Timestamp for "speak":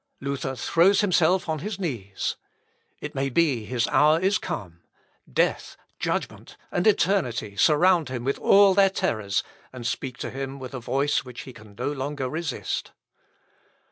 9.85-10.17